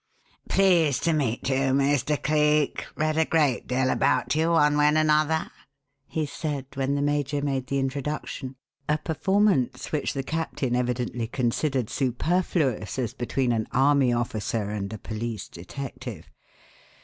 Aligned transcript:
"Pleased 0.49 1.03
to 1.03 1.13
meet 1.13 1.47
you, 1.47 1.57
Mr. 1.57 2.19
Cleek. 2.19 2.87
Read 2.95 3.17
a 3.19 3.25
great 3.25 3.67
deal 3.67 3.91
about 3.91 4.33
you 4.33 4.49
one 4.49 4.75
way 4.75 4.87
and 4.87 4.97
another," 4.97 5.51
he 6.07 6.25
said, 6.25 6.65
when 6.73 6.95
the 6.95 7.03
major 7.03 7.39
made 7.39 7.67
the 7.67 7.77
introduction 7.77 8.55
a 8.89 8.97
performance 8.97 9.91
which 9.91 10.13
the 10.15 10.23
captain 10.23 10.75
evidently 10.75 11.27
considered 11.27 11.87
superfluous 11.87 12.97
as 12.97 13.13
between 13.13 13.51
an 13.51 13.67
army 13.71 14.11
officer 14.11 14.71
and 14.71 14.91
a 14.91 14.97
police 14.97 15.47
detective. 15.47 16.31